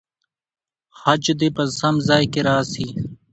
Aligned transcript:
خج 0.99 1.25
دې 1.39 1.49
په 1.55 1.63
سم 1.79 1.95
ځای 2.09 2.23
کې 2.33 2.41
راسي. 2.47 2.87